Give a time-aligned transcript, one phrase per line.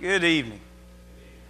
[0.00, 0.60] Good evening.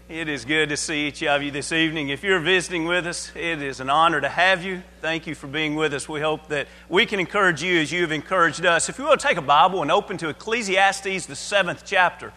[0.08, 2.08] It is good to see each of you this evening.
[2.08, 4.82] If you're visiting with us, it is an honor to have you.
[5.02, 6.08] Thank you for being with us.
[6.08, 8.88] We hope that we can encourage you as you have encouraged us.
[8.88, 12.32] If you will take a Bible and open to Ecclesiastes, the seventh chapter.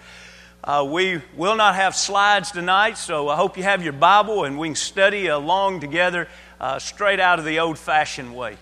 [0.61, 4.59] Uh, we will not have slides tonight, so I hope you have your Bible and
[4.59, 6.27] we can study along together
[6.59, 8.57] uh, straight out of the old fashioned way.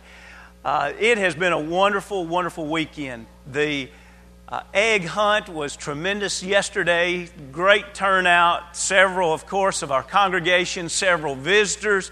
[0.63, 3.25] Uh, it has been a wonderful, wonderful weekend.
[3.47, 3.89] The
[4.49, 7.29] uh, egg hunt was tremendous yesterday.
[7.51, 8.75] Great turnout.
[8.75, 12.09] Several, of course, of our congregation, several visitors.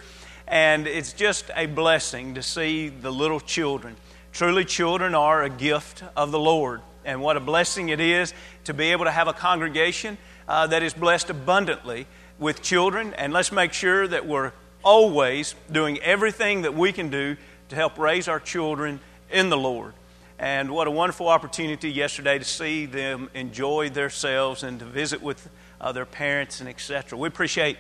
[0.47, 3.95] And it's just a blessing to see the little children.
[4.33, 6.81] Truly, children are a gift of the Lord.
[7.03, 10.83] And what a blessing it is to be able to have a congregation uh, that
[10.83, 12.05] is blessed abundantly
[12.37, 13.15] with children.
[13.15, 14.51] And let's make sure that we're
[14.83, 17.35] always doing everything that we can do
[17.69, 18.99] to help raise our children
[19.31, 19.95] in the Lord.
[20.39, 25.49] And what a wonderful opportunity yesterday to see them enjoy themselves and to visit with
[25.81, 27.17] uh, their parents and etc.
[27.17, 27.77] We appreciate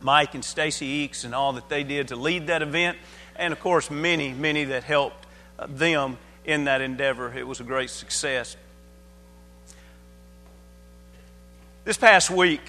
[0.00, 2.98] Mike and Stacy Eeks and all that they did to lead that event,
[3.36, 5.26] and of course, many, many that helped
[5.58, 7.32] uh, them in that endeavor.
[7.32, 8.56] It was a great success.
[11.84, 12.60] This past week,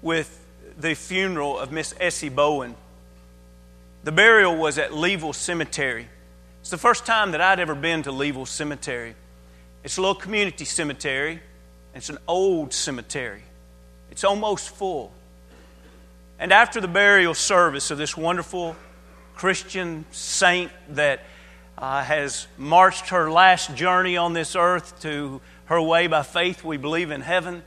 [0.00, 0.36] with
[0.78, 2.76] the funeral of Miss Essie Bowen,
[4.04, 6.08] the burial was at Leeville Cemetery.
[6.60, 9.14] It's the first time that I'd ever been to Leeville Cemetery.
[9.82, 11.40] It's a little community cemetery.
[11.94, 13.42] It's an old cemetery.
[14.10, 15.12] It's almost full.
[16.38, 18.76] And after the burial service of this wonderful
[19.34, 21.20] Christian saint that
[21.76, 26.76] uh, has marched her last journey on this earth to her way by faith, we
[26.76, 27.62] believe in heaven.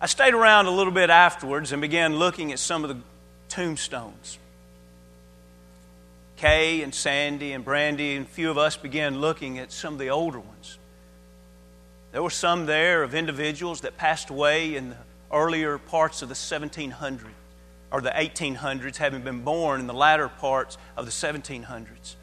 [0.00, 2.96] I stayed around a little bit afterwards and began looking at some of the
[3.48, 4.38] tombstones.
[6.40, 9.98] Kay and Sandy and Brandy and a few of us began looking at some of
[9.98, 10.78] the older ones.
[12.12, 14.96] There were some there of individuals that passed away in the
[15.30, 17.20] earlier parts of the 1700s
[17.92, 22.14] or the 1800s, having been born in the latter parts of the 1700s.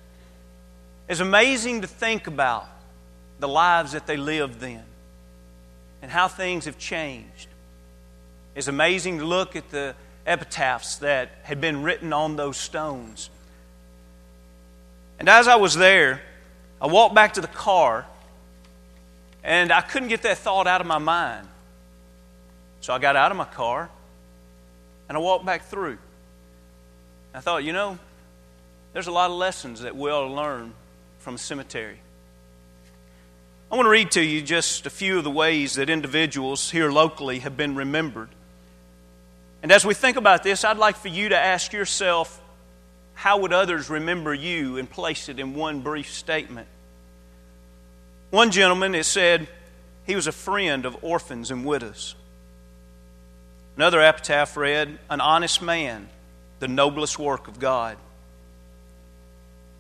[1.07, 2.67] It's amazing to think about
[3.39, 4.83] the lives that they lived then
[6.01, 7.49] and how things have changed.
[8.55, 9.93] It's amazing to look at the
[10.25, 13.29] epitaphs that had been written on those stones
[15.19, 16.21] and as I was there,
[16.81, 18.05] I walked back to the car
[19.43, 21.47] and I couldn't get that thought out of my mind.
[22.81, 23.89] So I got out of my car
[25.09, 25.97] and I walked back through.
[27.33, 27.97] I thought, you know,
[28.93, 30.73] there's a lot of lessons that we ought to learn
[31.19, 31.99] from a cemetery.
[33.71, 36.89] I want to read to you just a few of the ways that individuals here
[36.89, 38.29] locally have been remembered.
[39.61, 42.41] And as we think about this, I'd like for you to ask yourself
[43.17, 46.67] how would others remember you and place it in one brief statement?
[48.29, 49.47] One gentleman, it said,
[50.05, 52.13] he was a friend of orphans and widows.
[53.75, 56.09] Another epitaph read, An honest man,
[56.59, 57.97] the noblest work of God.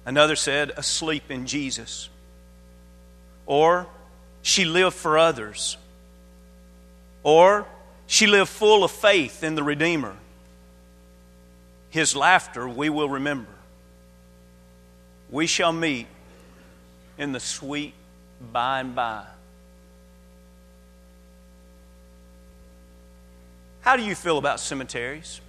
[0.03, 2.09] Another said, Asleep in Jesus.
[3.45, 3.85] Or,
[4.41, 5.77] She lived for others.
[7.21, 7.67] Or,
[8.07, 10.15] She lived full of faith in the Redeemer.
[11.89, 13.51] His laughter we will remember.
[15.29, 16.07] We shall meet
[17.17, 17.93] in the sweet
[18.51, 19.25] by and by.
[23.81, 25.39] How do you feel about cemeteries,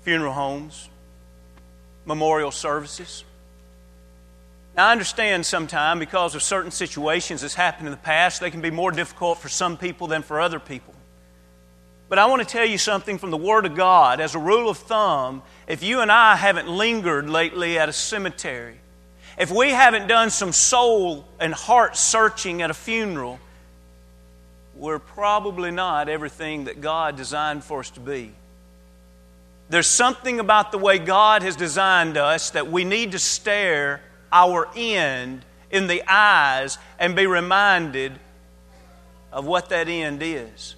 [0.00, 0.88] funeral homes,
[2.06, 3.24] memorial services?
[4.74, 8.62] Now, I understand sometimes because of certain situations that's happened in the past, they can
[8.62, 10.91] be more difficult for some people than for other people.
[12.12, 14.20] But I want to tell you something from the Word of God.
[14.20, 18.76] As a rule of thumb, if you and I haven't lingered lately at a cemetery,
[19.38, 23.40] if we haven't done some soul and heart searching at a funeral,
[24.76, 28.32] we're probably not everything that God designed for us to be.
[29.70, 34.68] There's something about the way God has designed us that we need to stare our
[34.76, 38.12] end in the eyes and be reminded
[39.32, 40.76] of what that end is.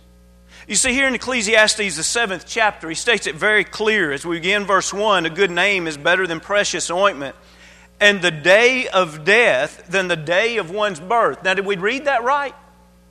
[0.67, 4.37] You see, here in Ecclesiastes, the seventh chapter, he states it very clear as we
[4.37, 7.37] begin verse 1 a good name is better than precious ointment,
[8.01, 11.43] and the day of death than the day of one's birth.
[11.45, 12.55] Now, did we read that right?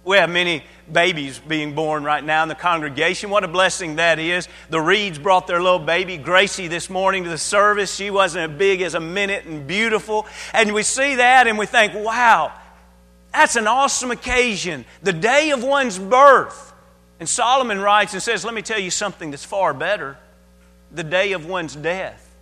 [0.03, 3.29] We have many babies being born right now in the congregation.
[3.29, 4.49] What a blessing that is.
[4.71, 7.93] The Reeds brought their little baby, Gracie, this morning to the service.
[7.93, 10.25] She wasn't as big as a minute and beautiful.
[10.53, 12.51] And we see that and we think, wow,
[13.31, 14.85] that's an awesome occasion.
[15.03, 16.72] The day of one's birth.
[17.23, 20.17] And Solomon writes and says, Let me tell you something that's far better
[20.91, 22.35] the day of one's death.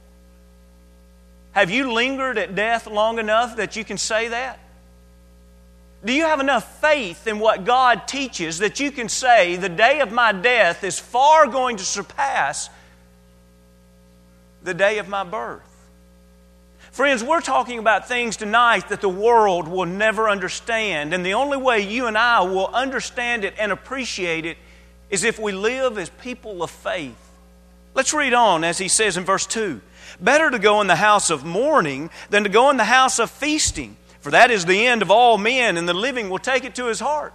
[1.52, 4.58] Have you lingered at death long enough that you can say that?
[6.04, 10.00] Do you have enough faith in what God teaches that you can say, the day
[10.00, 12.68] of my death is far going to surpass
[14.64, 15.62] the day of my birth?
[16.90, 21.14] Friends, we're talking about things tonight that the world will never understand.
[21.14, 24.58] And the only way you and I will understand it and appreciate it
[25.12, 27.18] is if we live as people of faith.
[27.94, 29.82] Let's read on as he says in verse 2
[30.20, 33.30] Better to go in the house of mourning than to go in the house of
[33.30, 36.76] feasting for that is the end of all men, and the living will take it
[36.76, 37.34] to his heart.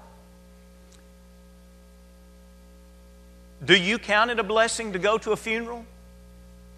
[3.65, 5.85] Do you count it a blessing to go to a funeral?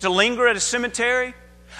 [0.00, 1.34] To linger at a cemetery?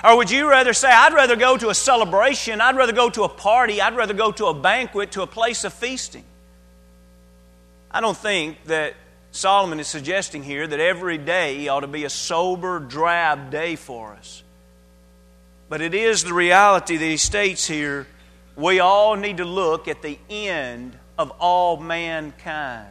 [0.05, 3.23] Or would you rather say, I'd rather go to a celebration, I'd rather go to
[3.23, 6.25] a party, I'd rather go to a banquet, to a place of feasting?
[7.91, 8.94] I don't think that
[9.38, 14.14] Solomon is suggesting here that every day ought to be a sober, drab day for
[14.14, 14.43] us.
[15.69, 18.08] But it is the reality that he states here
[18.56, 22.90] we all need to look at the end of all mankind.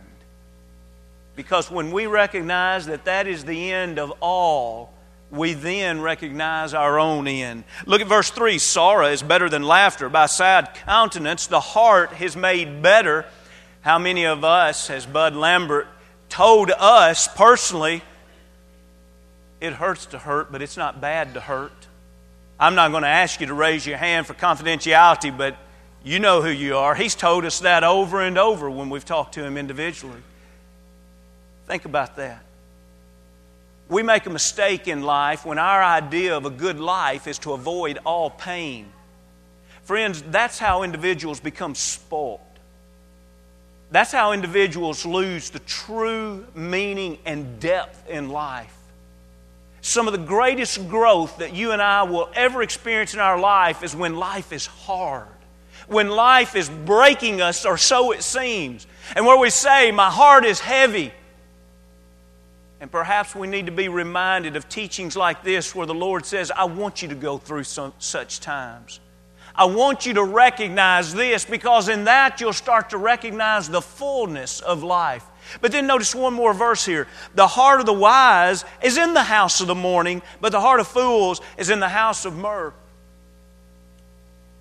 [1.35, 4.94] Because when we recognize that that is the end of all,
[5.29, 7.65] we then recognize our own end.
[7.85, 10.07] Look at verse 3 Sorrow is better than laughter.
[10.07, 13.25] By sad countenance, the heart is made better.
[13.81, 15.88] How many of us, has Bud Lambert
[16.38, 18.04] told us personally,
[19.60, 21.88] it hurts to hurt, but it's not bad to hurt?
[22.60, 25.57] I'm not going to ask you to raise your hand for confidentiality, but
[26.04, 26.94] you know who you are.
[26.94, 30.22] He's told us that over and over when we've talked to him individually.
[31.66, 32.44] Think about that.
[33.90, 37.54] We make a mistake in life when our idea of a good life is to
[37.54, 38.86] avoid all pain.
[39.86, 42.42] Friends, that's how individuals become spoilt.
[43.92, 48.78] That's how individuals lose the true meaning and depth in life
[49.88, 53.84] some of the greatest growth that you and I will ever experience in our life
[53.84, 55.28] is when life is hard,
[55.88, 58.86] when life is breaking us, or so it seems,
[59.16, 61.13] and where we say, My heart is heavy.
[62.80, 66.51] And perhaps we need to be reminded of teachings like this where the Lord says,
[66.51, 69.00] I want you to go through some, such times.
[69.57, 74.59] I want you to recognize this because in that you'll start to recognize the fullness
[74.59, 75.25] of life.
[75.62, 77.07] But then notice one more verse here.
[77.33, 80.80] The heart of the wise is in the house of the mourning, but the heart
[80.80, 82.74] of fools is in the house of mirth.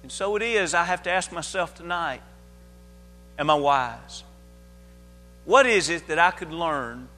[0.03, 2.23] And so it is, I have to ask myself tonight
[3.39, 4.23] Am I wise?
[5.45, 7.09] What is it that I could learn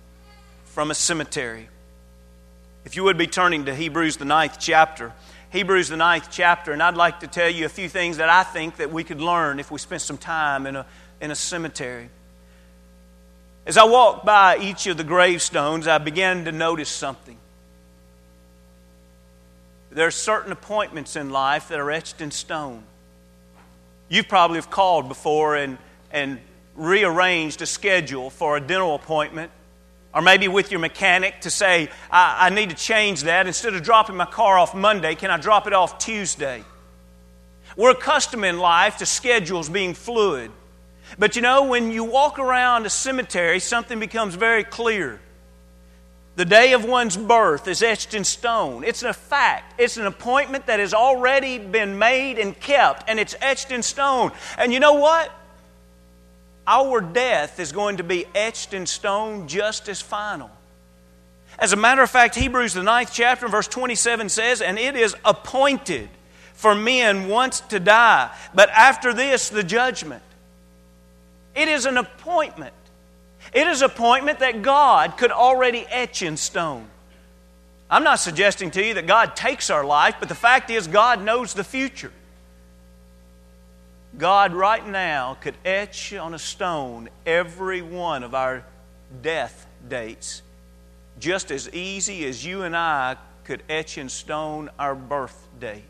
[0.64, 1.68] from a cemetery?
[2.84, 5.12] If you would be turning to Hebrews, the ninth chapter.
[5.50, 8.42] Hebrews, the ninth chapter, and I'd like to tell you a few things that I
[8.42, 10.86] think that we could learn if we spent some time in a,
[11.20, 12.10] in a cemetery.
[13.64, 17.36] As I walked by each of the gravestones, I began to notice something.
[19.90, 22.82] There are certain appointments in life that are etched in stone.
[24.10, 25.78] You probably have called before and,
[26.10, 26.40] and
[26.76, 29.50] rearranged a schedule for a dental appointment,
[30.14, 33.46] or maybe with your mechanic to say, I, I need to change that.
[33.46, 36.64] Instead of dropping my car off Monday, can I drop it off Tuesday?
[37.76, 40.50] We're accustomed in life to schedules being fluid.
[41.18, 45.20] But you know, when you walk around a cemetery, something becomes very clear.
[46.36, 48.84] The day of one's birth is etched in stone.
[48.84, 49.74] It's a fact.
[49.80, 54.30] It's an appointment that has already been made and kept, and it's etched in stone.
[54.56, 55.32] And you know what?
[56.70, 60.50] Our death is going to be etched in stone just as final.
[61.58, 65.16] As a matter of fact, Hebrews, the ninth chapter, verse 27 says, And it is
[65.24, 66.10] appointed
[66.52, 70.22] for men once to die, but after this, the judgment.
[71.56, 72.74] It is an appointment.
[73.54, 76.86] It is an appointment that God could already etch in stone.
[77.90, 81.22] I'm not suggesting to you that God takes our life, but the fact is, God
[81.22, 82.12] knows the future.
[84.18, 88.64] God, right now, could etch on a stone every one of our
[89.22, 90.42] death dates,
[91.20, 95.84] just as easy as you and I could etch in stone our birth date.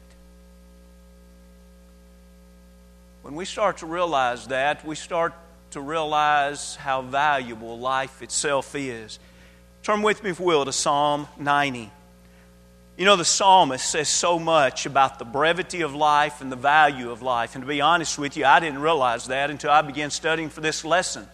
[3.22, 5.32] When we start to realize that, we start
[5.70, 9.18] to realize how valuable life itself is.
[9.82, 11.90] Turn with me, if you will, to Psalm 90.
[12.98, 17.12] You know, the psalmist says so much about the brevity of life and the value
[17.12, 17.54] of life.
[17.54, 20.60] And to be honest with you, I didn't realize that until I began studying for
[20.60, 21.28] this lesson.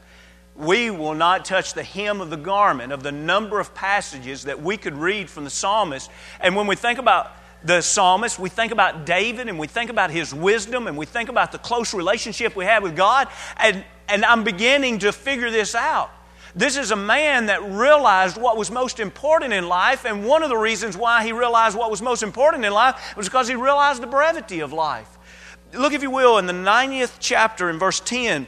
[0.55, 4.61] We will not touch the hem of the garment of the number of passages that
[4.61, 6.11] we could read from the psalmist.
[6.39, 7.33] And when we think about
[7.65, 11.31] the psalmist, we think about David and we think about his wisdom and we think
[11.31, 13.29] about the close relationship we have with God.
[13.57, 16.11] And, and I'm beginning to figure this out.
[16.57, 20.51] This is a man that realized what was most important in life, and one of
[20.51, 24.01] the reasons why he realized what was most important in life was because he realized
[24.01, 25.09] the brevity of life.
[25.73, 28.47] look, if you will, in the 90th chapter in verse 10.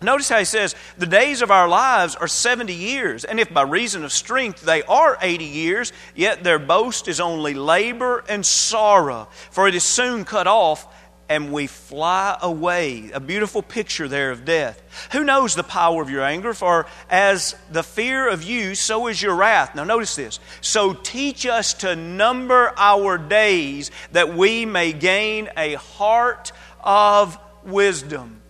[0.00, 3.62] Notice how he says, The days of our lives are 70 years, and if by
[3.62, 9.28] reason of strength they are 80 years, yet their boast is only labor and sorrow,
[9.50, 10.86] for it is soon cut off,
[11.28, 13.10] and we fly away.
[13.12, 14.82] A beautiful picture there of death.
[15.12, 16.54] Who knows the power of your anger?
[16.54, 19.74] For as the fear of you, so is your wrath.
[19.74, 20.38] Now, notice this.
[20.60, 26.52] So teach us to number our days that we may gain a heart
[26.82, 28.40] of wisdom.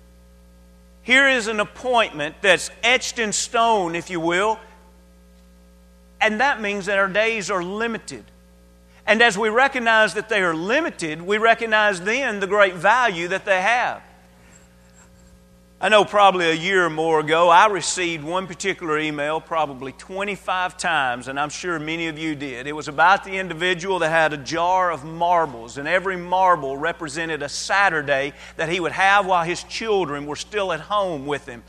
[1.03, 4.59] Here is an appointment that's etched in stone, if you will,
[6.21, 8.25] and that means that our days are limited.
[9.07, 13.45] And as we recognize that they are limited, we recognize then the great value that
[13.45, 14.03] they have.
[15.81, 20.79] I know probably a year or more ago, I received one particular email probably 25
[20.79, 22.67] times, and I'm sure many of you did.
[22.67, 27.43] It was about the individual that had a jar of marbles, and every marble represented
[27.43, 31.63] a Saturday that he would have while his children were still at home with him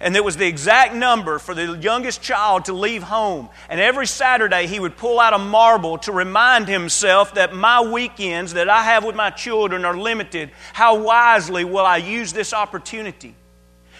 [0.00, 3.48] and it was the exact number for the youngest child to leave home.
[3.68, 8.54] And every Saturday, he would pull out a marble to remind himself that my weekends
[8.54, 10.50] that I have with my children are limited.
[10.72, 13.34] How wisely will I use this opportunity?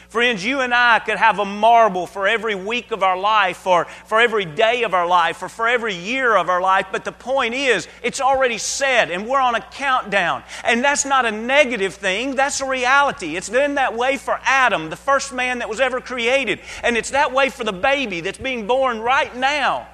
[0.08, 3.84] Friends, you and I could have a marble for every week of our life, or
[4.06, 7.12] for every day of our life, or for every year of our life, but the
[7.12, 10.44] point is, it's already said, and we're on a countdown.
[10.64, 13.36] And that's not a negative thing, that's a reality.
[13.36, 17.10] It's been that way for Adam, the first man that was ever created, and it's
[17.10, 19.88] that way for the baby that's being born right now.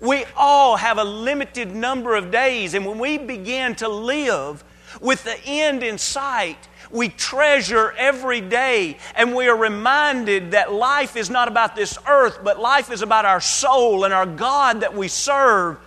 [0.00, 4.62] We all have a limited number of days, and when we begin to live
[5.00, 11.16] with the end in sight, we treasure every day, and we are reminded that life
[11.16, 14.94] is not about this earth, but life is about our soul and our God that
[14.94, 15.78] we serve.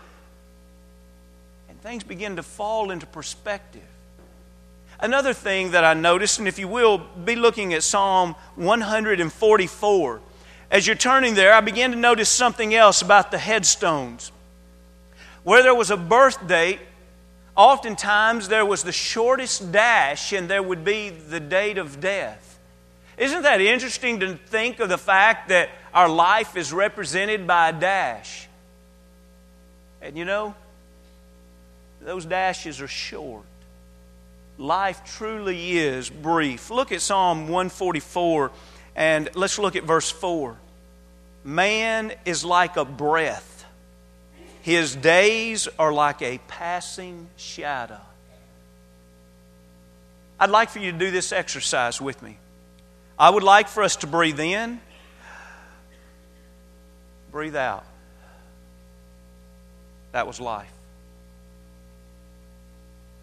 [1.70, 3.82] And things begin to fall into perspective.
[5.00, 10.22] Another thing that I noticed, and if you will, be looking at Psalm 144.
[10.72, 14.32] As you're turning there, I began to notice something else about the headstones.
[15.44, 16.80] Where there was a birth date,
[17.60, 22.58] Oftentimes, there was the shortest dash, and there would be the date of death.
[23.18, 27.74] Isn't that interesting to think of the fact that our life is represented by a
[27.74, 28.48] dash?
[30.02, 30.56] And you know,
[32.02, 33.44] those dashes are short.
[34.58, 36.70] Life truly is brief.
[36.70, 38.52] Look at Psalm 144
[38.96, 40.56] and let's look at verse 4.
[41.44, 43.49] Man is like a breath
[44.62, 48.00] his days are like a passing shadow.
[50.40, 52.38] I'd like for you to do this exercise with me.
[53.18, 54.80] I would like for us to breathe in,
[57.32, 57.86] breathe out.
[60.14, 60.72] That was life.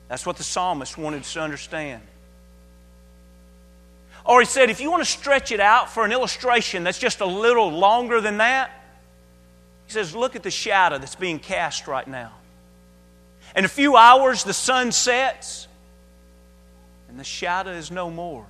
[0.08, 2.02] That's what the psalmist wanted us to understand.
[4.24, 7.20] Or he said, if you want to stretch it out for an illustration that's just
[7.20, 8.70] a little longer than that,
[9.86, 12.32] he says, Look at the shadow that's being cast right now.
[13.54, 15.68] In a few hours, the sun sets,
[17.08, 18.46] and the shadow is no more.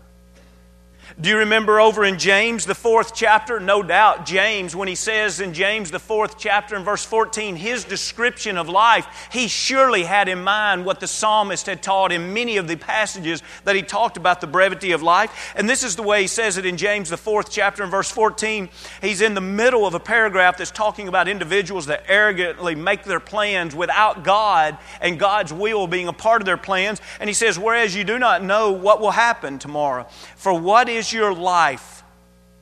[1.20, 3.60] Do you remember over in James, the fourth chapter?
[3.60, 7.84] No doubt, James, when he says in James, the fourth chapter, in verse 14, his
[7.84, 12.56] description of life, he surely had in mind what the psalmist had taught in many
[12.56, 15.54] of the passages that he talked about the brevity of life.
[15.56, 18.10] And this is the way he says it in James, the fourth chapter, in verse
[18.10, 18.68] 14.
[19.00, 23.20] He's in the middle of a paragraph that's talking about individuals that arrogantly make their
[23.20, 27.00] plans without God and God's will being a part of their plans.
[27.20, 30.08] And he says, Whereas you do not know what will happen tomorrow.
[30.34, 32.02] For what is your life?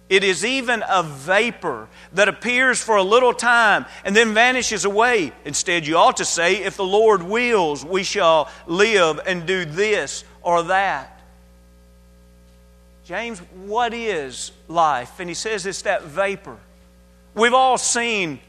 [0.08, 5.32] It is even a vapor that appears for a little time and then vanishes away.
[5.44, 10.24] Instead, you ought to say, If the Lord wills, we shall live and do this
[10.42, 11.10] or that.
[13.04, 15.20] James, what is life?
[15.20, 16.56] And he says it's that vapor.
[17.34, 18.40] We've all seen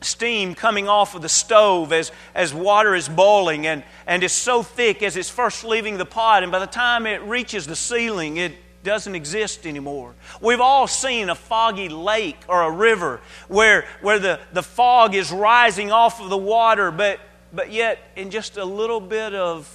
[0.00, 4.62] steam coming off of the stove as, as water is boiling and, and it's so
[4.62, 8.36] thick as it's first leaving the pot, and by the time it reaches the ceiling,
[8.36, 8.52] it
[8.84, 10.14] doesn't exist anymore.
[10.40, 15.32] We've all seen a foggy lake or a river where, where the, the fog is
[15.32, 17.18] rising off of the water, but,
[17.52, 19.68] but yet in just a little bit of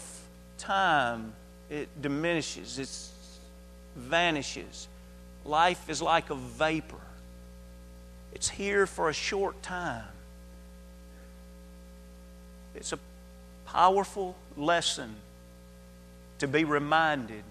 [0.58, 1.34] time,
[1.70, 4.88] it diminishes, it vanishes.
[5.44, 6.96] Life is like a vapor,
[8.32, 10.04] it's here for a short time.
[12.76, 13.00] It's a
[13.66, 15.16] powerful lesson
[16.38, 17.44] to be reminded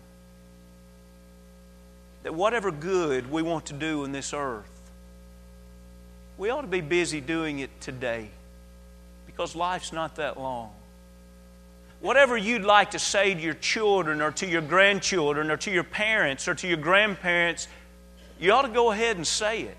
[2.29, 4.69] that whatever good we want to do in this earth,
[6.37, 8.29] we ought to be busy doing it today
[9.25, 10.71] because life's not that long.
[12.03, 15.85] whatever you'd like to say to your children or to your grandchildren or to your
[15.85, 17.67] parents or to your grandparents,
[18.39, 19.79] you ought to go ahead and say it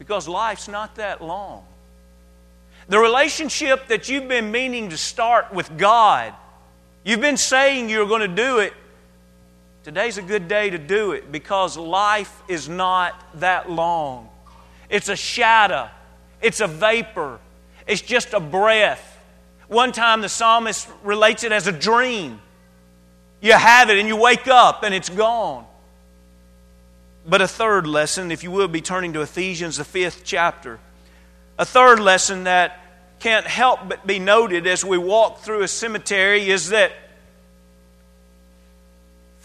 [0.00, 1.64] because life's not that long.
[2.88, 6.34] The relationship that you've been meaning to start with God,
[7.04, 8.72] you've been saying you're going to do it.
[9.86, 14.28] Today's a good day to do it because life is not that long.
[14.90, 15.88] It's a shadow,
[16.42, 17.38] it's a vapor,
[17.86, 19.16] it's just a breath.
[19.68, 22.40] One time the psalmist relates it as a dream.
[23.40, 25.64] You have it and you wake up and it's gone.
[27.24, 30.80] But a third lesson, if you will be turning to Ephesians, the fifth chapter.
[31.60, 32.80] A third lesson that
[33.20, 36.90] can't help but be noted as we walk through a cemetery is that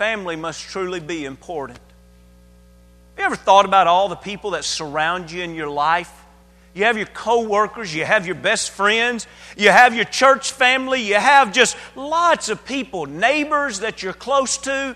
[0.02, 1.78] family must truly be important.
[1.78, 6.12] Have you ever thought about all the people that surround you in your life?
[6.74, 11.14] You have your co-workers, you have your best friends, you have your church family, you
[11.14, 14.96] have just lots of people, neighbors that you're close to.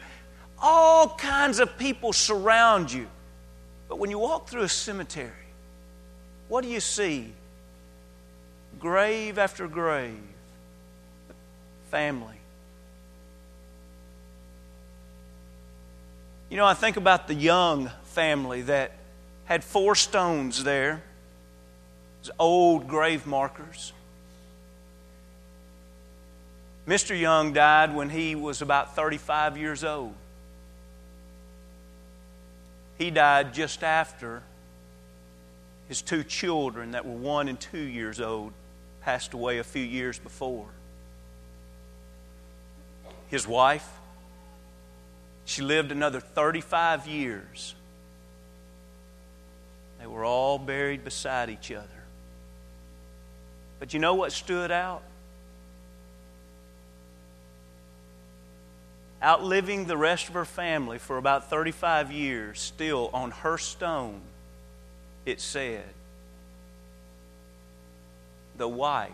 [0.60, 3.06] All kinds of people surround you.
[3.88, 5.30] But when you walk through a cemetery,
[6.48, 7.32] what do you see?
[8.80, 10.18] Grave after grave.
[11.92, 12.35] Family.
[16.56, 18.94] You know, I think about the young family that
[19.44, 21.04] had four stones there
[22.40, 23.92] old grave markers.
[26.88, 27.20] Mr.
[27.20, 30.14] Young died when he was about 35 years old.
[32.98, 34.42] He died just after
[35.90, 38.54] his two children, that were one and two years old,
[39.02, 40.68] passed away a few years before.
[43.28, 43.90] His wife,
[45.46, 47.75] she lived another 35 years.
[50.00, 51.88] They were all buried beside each other.
[53.80, 55.04] But you know what stood out?
[59.22, 64.22] Outliving the rest of her family for about 35 years, still on her stone,
[65.25, 65.86] it said,
[68.58, 69.12] the wife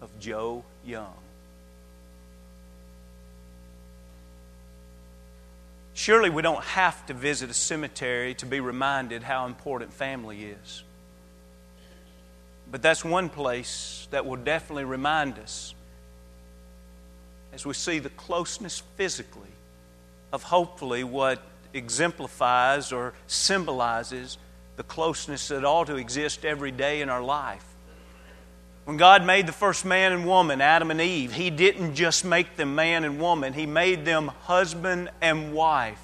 [0.00, 1.14] of Joe Young.
[5.96, 10.84] Surely we don't have to visit a cemetery to be reminded how important family is.
[12.70, 15.74] But that's one place that will definitely remind us
[17.54, 19.48] as we see the closeness physically
[20.34, 21.40] of hopefully what
[21.72, 24.36] exemplifies or symbolizes
[24.76, 27.64] the closeness that ought to exist every day in our life.
[28.86, 32.56] When God made the first man and woman, Adam and Eve, He didn't just make
[32.56, 36.00] them man and woman, He made them husband and wife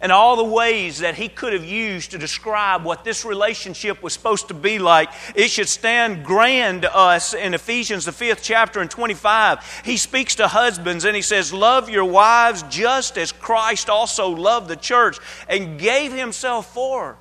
[0.00, 4.12] and all the ways that he could have used to describe what this relationship was
[4.12, 5.10] supposed to be like.
[5.34, 9.82] It should stand grand to us in Ephesians, the fifth chapter and 25.
[9.84, 14.68] He speaks to husbands and he says, Love your wives just as Christ also loved
[14.68, 15.18] the church
[15.48, 17.16] and gave himself for her.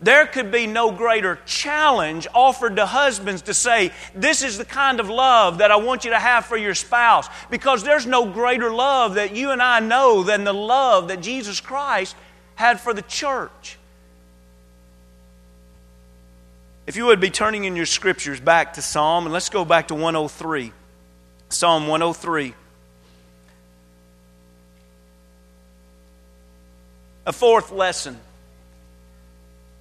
[0.00, 5.00] There could be no greater challenge offered to husbands to say, This is the kind
[5.00, 7.28] of love that I want you to have for your spouse.
[7.50, 11.60] Because there's no greater love that you and I know than the love that Jesus
[11.60, 12.14] Christ
[12.54, 13.76] had for the church.
[16.86, 19.88] If you would be turning in your scriptures back to Psalm, and let's go back
[19.88, 20.72] to 103.
[21.48, 22.54] Psalm 103.
[27.26, 28.18] A fourth lesson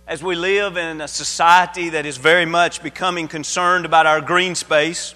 [0.07, 4.55] as we live in a society that is very much becoming concerned about our green
[4.55, 5.13] space.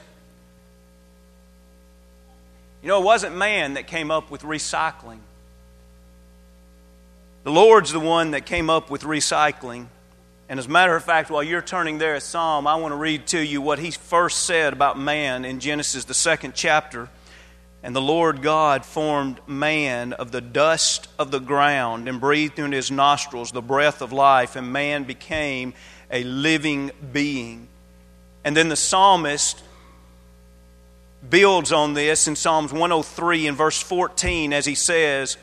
[2.82, 5.20] You know, it wasn't man that came up with recycling.
[7.44, 9.86] The Lord's the one that came up with recycling.
[10.50, 12.98] And as a matter of fact, while you're turning there at Psalm, I want to
[12.98, 17.08] read to you what he first said about man in Genesis, the second chapter.
[17.84, 22.78] And the Lord God formed man of the dust of the ground and breathed into
[22.78, 25.74] his nostrils the breath of life, and man became
[26.12, 27.68] a living being.
[28.44, 29.64] And then the psalmist
[31.28, 35.38] builds on this in Psalms 103 and verse 14 as he says,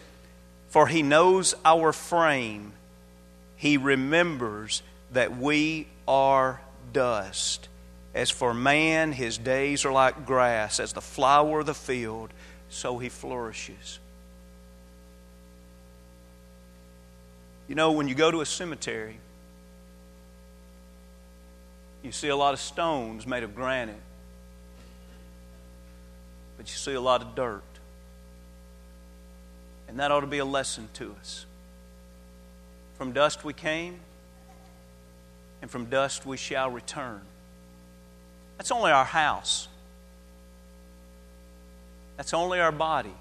[0.69, 2.73] For he knows our frame,
[3.57, 6.61] he remembers that we are
[6.93, 7.69] dust.
[8.15, 12.31] As for man, his days are like grass, as the flower of the field,
[12.69, 13.99] so he flourishes.
[17.69, 19.19] You know, when you go to a cemetery,
[22.03, 24.01] you see a lot of stones made of granite,
[26.57, 27.63] but you see a lot of dirt.
[29.87, 31.45] And that ought to be a lesson to us.
[32.97, 34.01] From dust we came,
[35.61, 37.21] and from dust we shall return.
[38.59, 39.69] That's only our house.
[42.19, 43.15] That's only our body.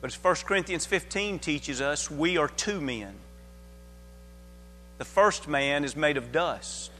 [0.00, 3.14] But as 1 Corinthians 15 teaches us, we are two men.
[4.98, 6.90] The first man is made of dust,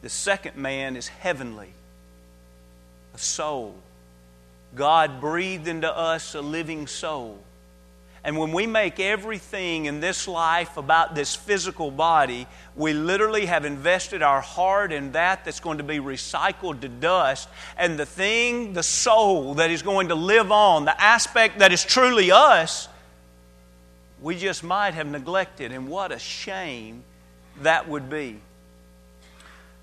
[0.00, 1.72] the second man is heavenly,
[3.14, 3.74] a soul.
[4.74, 7.40] God breathed into us a living soul.
[8.22, 13.64] And when we make everything in this life about this physical body, we literally have
[13.64, 17.48] invested our heart in that that's going to be recycled to dust.
[17.78, 21.82] And the thing, the soul that is going to live on, the aspect that is
[21.82, 22.88] truly us,
[24.20, 25.72] we just might have neglected.
[25.72, 27.04] And what a shame
[27.62, 28.40] that would be.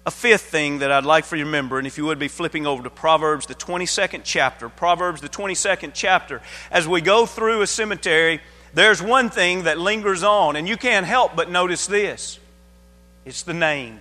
[0.07, 2.29] A fifth thing that I'd like for you to remember, and if you would be
[2.29, 4.69] flipping over to Proverbs, the 22nd chapter.
[4.69, 6.41] Proverbs, the 22nd chapter.
[6.71, 8.39] As we go through a cemetery,
[8.73, 12.39] there's one thing that lingers on, and you can't help but notice this
[13.25, 13.99] it's the name.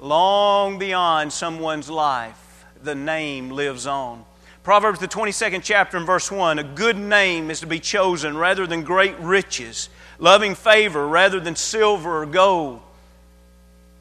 [0.00, 4.26] Long beyond someone's life, the name lives on.
[4.64, 8.66] Proverbs, the 22nd chapter, and verse 1 A good name is to be chosen rather
[8.66, 12.82] than great riches, loving favor rather than silver or gold.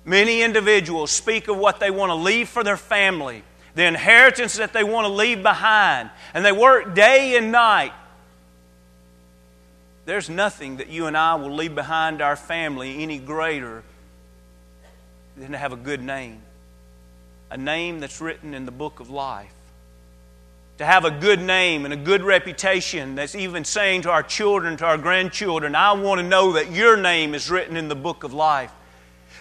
[0.08, 3.43] Many individuals speak of what they want to leave for their family,
[3.76, 7.91] the inheritance that they want to leave behind, and they work day and night.
[10.06, 13.84] There's nothing that you and I will leave behind our family any greater
[15.36, 16.41] than to have a good name,
[17.52, 19.52] a name that's written in the book of life.
[20.78, 24.78] To have a good name and a good reputation that's even saying to our children,
[24.78, 28.24] to our grandchildren, I want to know that your name is written in the book
[28.24, 28.72] of life.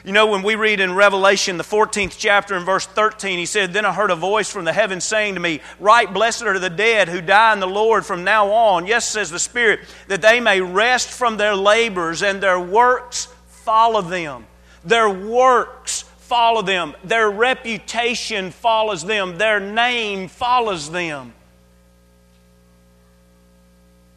[0.04, 3.72] You know, when we read in Revelation, the 14th chapter, and verse 13, he said,
[3.72, 6.70] Then I heard a voice from the heavens saying to me, Write, blessed are the
[6.70, 8.86] dead who die in the Lord from now on.
[8.86, 14.02] Yes, says the Spirit, that they may rest from their labors and their works follow
[14.02, 14.46] them.
[14.84, 16.94] Their works follow them.
[17.02, 19.38] Their reputation follows them.
[19.38, 21.32] Their name follows them.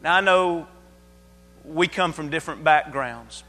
[0.02, 0.66] Now, I know
[1.64, 3.44] we come from different backgrounds.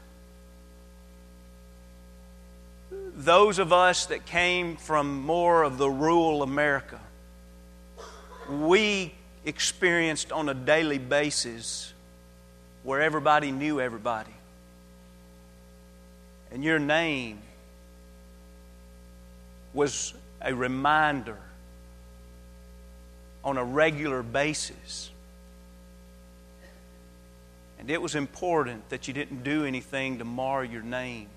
[3.24, 7.00] Those of us that came from more of the rural America,
[8.48, 11.92] we experienced on a daily basis
[12.82, 14.32] where everybody knew everybody.
[16.50, 17.38] And your name
[19.72, 21.38] was a reminder
[23.44, 25.10] on a regular basis.
[27.78, 31.28] And it was important that you didn't do anything to mar your name.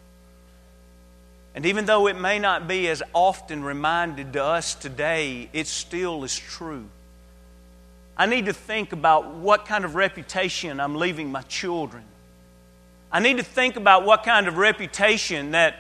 [1.56, 6.26] And even though it may not be as often reminded to us today, it still
[6.26, 6.90] is true.
[8.18, 12.04] I need to think about what kind of reputation I'm leaving my children.
[13.10, 15.78] I need to think about what kind of reputation that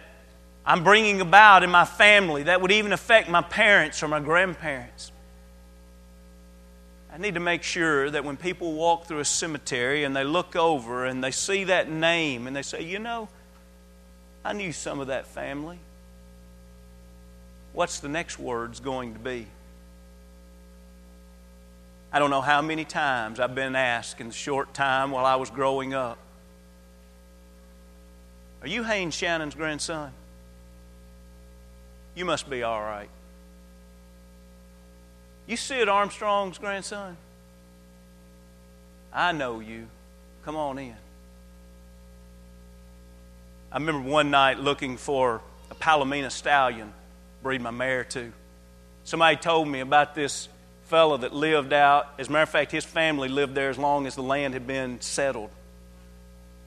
[0.65, 5.11] I'm bringing about in my family that would even affect my parents or my grandparents.
[7.13, 10.55] I need to make sure that when people walk through a cemetery and they look
[10.55, 13.27] over and they see that name and they say, you know,
[14.45, 15.79] I knew some of that family.
[17.73, 19.47] What's the next words going to be?
[22.13, 25.35] I don't know how many times I've been asked in the short time while I
[25.35, 26.17] was growing up
[28.61, 30.11] Are you Haynes Shannon's grandson?
[32.13, 33.09] You must be all right.
[35.47, 37.17] You Sid Armstrong's grandson?
[39.11, 39.87] I know you.
[40.45, 40.95] Come on in.
[43.75, 46.93] I remember one night looking for a Palomino stallion,
[47.43, 48.31] breed my mare to.
[49.03, 50.47] Somebody told me about this
[50.83, 52.13] fellow that lived out.
[52.17, 54.65] As a matter of fact, his family lived there as long as the land had
[54.65, 55.49] been settled.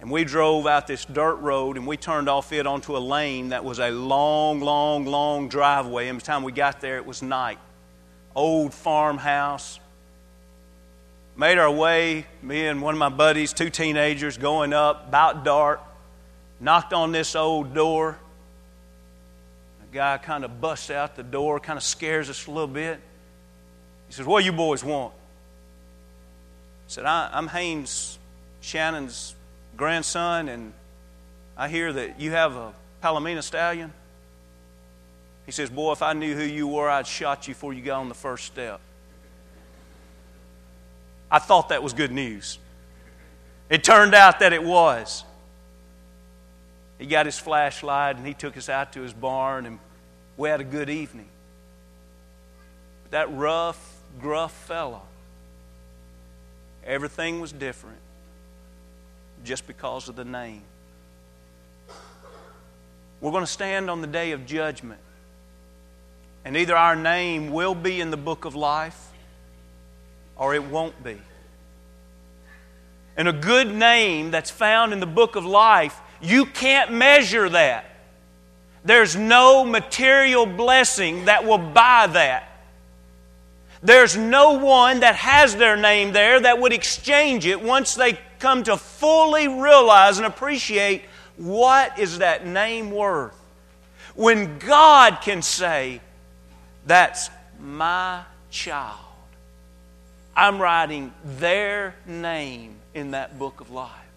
[0.03, 3.49] And we drove out this dirt road and we turned off it onto a lane
[3.49, 6.09] that was a long, long, long driveway.
[6.09, 7.59] And by the time we got there, it was night.
[8.35, 9.81] Old farmhouse.
[11.38, 15.81] Made our way, me and one of my buddies, two teenagers, going up, about dark
[16.61, 18.18] knocked on this old door.
[19.90, 23.01] The guy kind of busts out the door, kind of scares us a little bit.
[24.09, 25.12] He says, What do you boys want?
[25.12, 28.18] I said, I, am Haynes
[28.61, 29.35] Shannon's
[29.77, 30.73] grandson, and
[31.57, 33.92] I hear that you have a Palomino stallion.
[35.47, 38.01] He says, Boy, if I knew who you were, I'd shot you before you got
[38.01, 38.81] on the first step.
[41.31, 42.59] I thought that was good news.
[43.68, 45.25] It turned out that it was.
[46.98, 49.78] He got his flashlight and he took us out to his barn and
[50.37, 51.28] we had a good evening.
[53.04, 55.02] But that rough, gruff fellow,
[56.84, 57.98] everything was different
[59.44, 60.62] just because of the name.
[63.20, 65.00] We're going to stand on the day of judgment.
[66.44, 69.08] And either our name will be in the book of life
[70.37, 71.18] or it won't be.
[73.16, 77.85] And a good name that's found in the book of life, you can't measure that.
[78.85, 82.48] There's no material blessing that will buy that.
[83.83, 88.64] There's no one that has their name there that would exchange it once they come
[88.64, 91.02] to fully realize and appreciate
[91.37, 93.35] what is that name worth.
[94.14, 96.00] When God can say,
[96.87, 98.98] That's my child,
[100.35, 104.08] I'm writing their name in that book of life.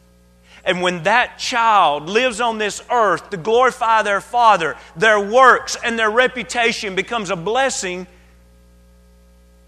[0.64, 5.98] And when that child lives on this earth to glorify their Father, their works and
[5.98, 8.06] their reputation becomes a blessing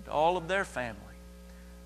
[0.06, 1.00] to all of their family.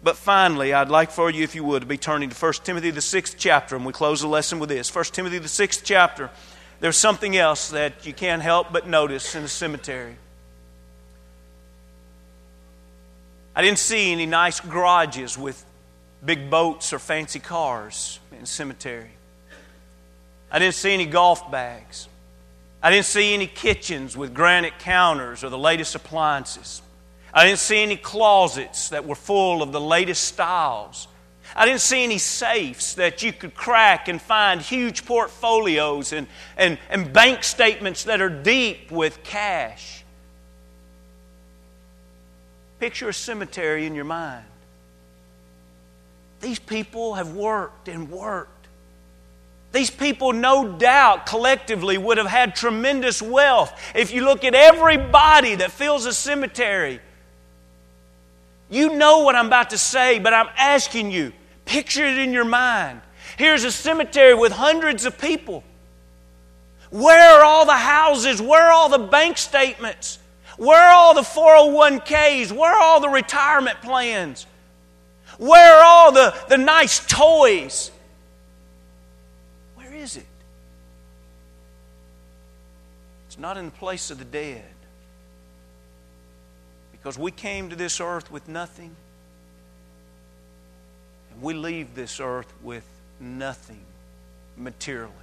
[0.04, 2.92] But finally, I'd like for you, if you would, to be turning to 1 Timothy,
[2.92, 4.94] the sixth chapter, and we close the lesson with this.
[4.94, 6.30] 1 Timothy, the sixth chapter.
[6.80, 10.16] There's something else that you can't help but notice in the cemetery.
[13.56, 15.66] I didn't see any nice garages with
[16.24, 19.12] big boats or fancy cars in cemetery.
[20.52, 22.08] I didn't see any golf bags.
[22.82, 26.82] I didn't see any kitchens with granite counters or the latest appliances.
[27.34, 31.08] I didn't see any closets that were full of the latest styles.
[31.56, 36.78] I didn't see any safes that you could crack and find huge portfolios and, and,
[36.90, 40.04] and bank statements that are deep with cash.
[42.80, 44.46] Picture a cemetery in your mind.
[46.40, 48.68] These people have worked and worked.
[49.72, 53.74] These people, no doubt, collectively would have had tremendous wealth.
[53.94, 57.00] If you look at everybody that fills a cemetery,
[58.70, 61.34] you know what I'm about to say, but I'm asking you
[61.66, 63.02] picture it in your mind.
[63.38, 65.64] Here's a cemetery with hundreds of people.
[66.90, 68.42] Where are all the houses?
[68.42, 70.20] Where are all the bank statements?
[70.58, 72.52] Where are all the 401ks?
[72.52, 74.48] Where are all the retirement plans?
[75.38, 77.92] Where are all the, the nice toys?
[79.76, 80.26] Where is it?
[83.28, 84.64] It's not in the place of the dead.
[86.92, 88.96] Because we came to this earth with nothing,
[91.32, 92.86] and we leave this earth with
[93.20, 93.82] nothing
[94.58, 95.14] materially.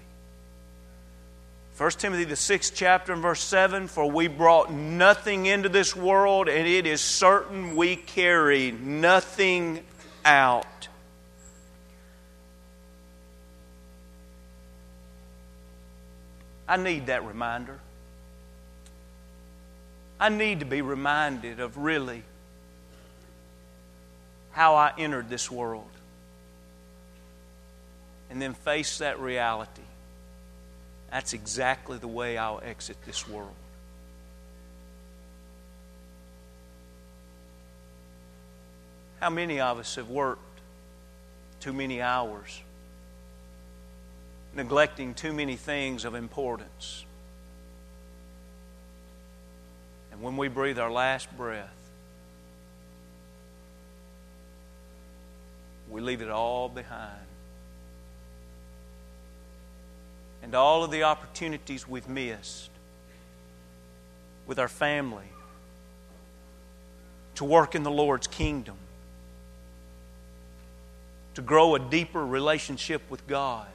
[1.76, 6.48] 1 Timothy, the sixth chapter, and verse 7 For we brought nothing into this world,
[6.48, 9.82] and it is certain we carry nothing
[10.24, 10.88] out.
[16.66, 17.78] I need that reminder.
[20.18, 22.22] I need to be reminded of really
[24.52, 25.90] how I entered this world
[28.30, 29.82] and then face that reality.
[31.10, 33.54] That's exactly the way I'll exit this world.
[39.24, 40.60] How many of us have worked
[41.58, 42.60] too many hours,
[44.54, 47.06] neglecting too many things of importance?
[50.12, 51.72] And when we breathe our last breath,
[55.88, 57.26] we leave it all behind
[60.42, 62.68] and all of the opportunities we've missed
[64.46, 65.30] with our family
[67.36, 68.76] to work in the Lord's kingdom,
[71.34, 73.66] to grow a deeper relationship with God.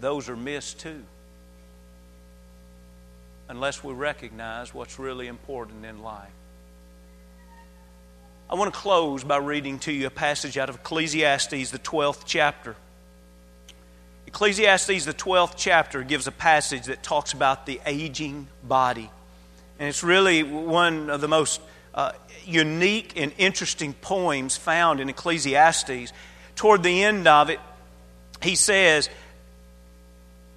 [0.00, 1.02] Those are missed too,
[3.48, 6.30] unless we recognize what's really important in life.
[8.50, 12.24] I want to close by reading to you a passage out of Ecclesiastes, the 12th
[12.26, 12.76] chapter.
[14.26, 19.10] Ecclesiastes, the 12th chapter, gives a passage that talks about the aging body.
[19.78, 21.60] And it's really one of the most
[21.94, 22.12] uh,
[22.44, 26.12] unique and interesting poems found in Ecclesiastes.
[26.56, 27.60] Toward the end of it,
[28.42, 29.08] he says,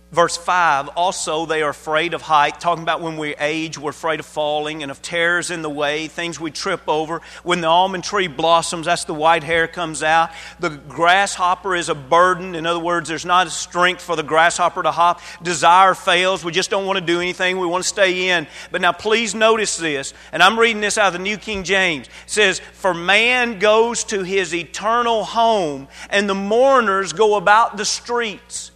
[0.10, 4.22] Verse 5 also, they are afraid of height, talking about when we age, we're afraid
[4.22, 7.20] of falling and of terrors in the way, things we trip over.
[7.43, 10.30] When the almond tree blossoms, that's the white hair comes out.
[10.62, 12.56] The grasshopper is a burden.
[12.56, 15.20] In other words, there's not a strength for the grasshopper to hop.
[15.43, 16.41] Desire fails.
[16.41, 17.60] We just don't want to do anything.
[17.60, 18.48] We want to stay in.
[18.72, 22.08] But now, please notice this, and I'm reading this out of the New King James.
[22.08, 27.86] It says, For man goes to his eternal home, and the mourners go about the
[27.86, 28.72] streets.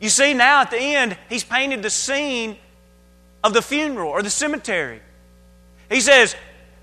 [0.00, 2.56] You see, now at the end, he's painted the scene
[3.42, 5.00] of the funeral or the cemetery.
[5.88, 6.34] He says,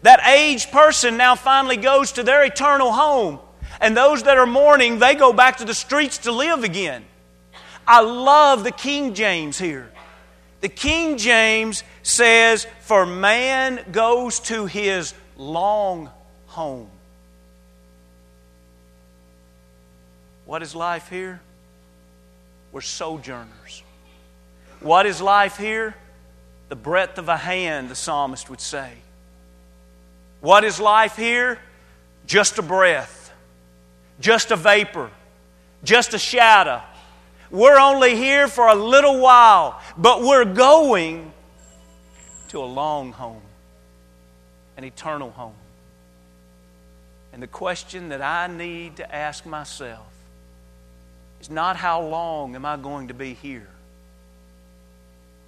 [0.04, 3.40] that aged person now finally goes to their eternal home.
[3.80, 7.06] And those that are mourning, they go back to the streets to live again.
[7.88, 9.92] I love the King James here.
[10.62, 16.10] The King James says, For man goes to his long
[16.48, 16.90] home.
[20.46, 21.42] What is life here?
[22.72, 23.84] We're sojourners.
[24.80, 25.96] What is life here?
[26.70, 28.94] The breadth of a hand, the psalmist would say.
[30.40, 31.60] What is life here?
[32.26, 33.32] Just a breath,
[34.20, 35.10] just a vapor,
[35.84, 36.82] just a shadow.
[37.50, 41.34] We're only here for a little while, but we're going
[42.50, 43.42] to a long home,
[44.78, 45.56] an eternal home.
[47.34, 50.06] And the question that I need to ask myself
[51.42, 53.68] is not how long am I going to be here,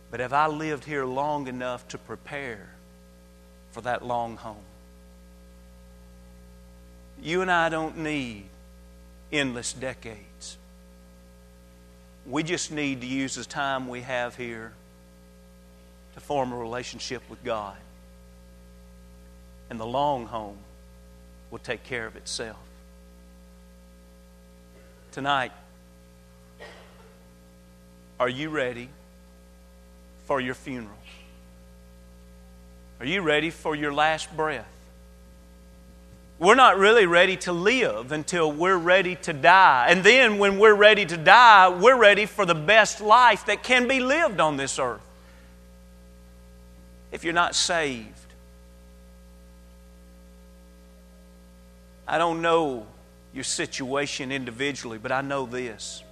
[0.09, 2.67] but have I lived here long enough to prepare
[3.71, 4.65] for that long home?
[7.21, 8.45] You and I don't need
[9.31, 10.57] endless decades.
[12.25, 14.73] We just need to use the time we have here
[16.15, 17.77] to form a relationship with God.
[19.69, 20.57] And the long home
[21.51, 22.57] will take care of itself.
[25.11, 25.51] Tonight,
[28.19, 28.89] are you ready
[30.25, 30.97] for your funeral?
[32.99, 34.67] Are you ready for your last breath?
[36.39, 39.87] We're not really ready to live until we're ready to die.
[39.89, 43.87] And then, when we're ready to die, we're ready for the best life that can
[43.87, 45.01] be lived on this earth.
[47.11, 48.09] If you're not saved,
[52.07, 52.87] I don't know
[53.33, 56.03] your situation individually, but I know this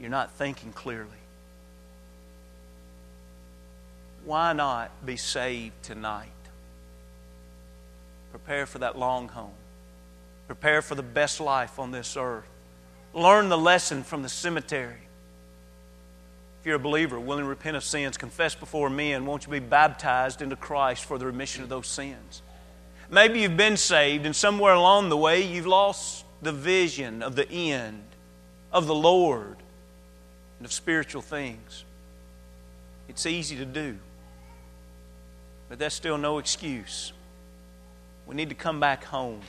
[0.00, 1.10] you're not thinking clearly.
[4.24, 6.28] Why not be saved tonight?
[8.30, 9.54] Prepare for that long home.
[10.46, 12.48] Prepare for the best life on this earth.
[13.14, 14.98] Learn the lesson from the cemetery.
[16.60, 19.60] If you're a believer, willing to repent of sins, confess before men, won't you be
[19.60, 22.42] baptized into Christ for the remission of those sins?
[23.08, 27.48] Maybe you've been saved, and somewhere along the way you've lost the vision of the
[27.48, 28.02] end
[28.72, 29.56] of the Lord
[30.58, 31.84] and of spiritual things.
[33.08, 33.96] It's easy to do,
[35.68, 37.12] but that's still no excuse.
[38.26, 39.40] We need to come back home.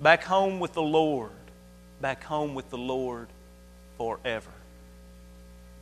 [0.00, 1.32] Back home with the Lord.
[2.00, 3.26] Back home with the Lord
[3.96, 4.50] forever.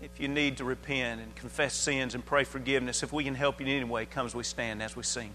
[0.00, 3.60] If you need to repent and confess sins and pray forgiveness, if we can help
[3.60, 5.32] you in any way, come as we stand as we sing.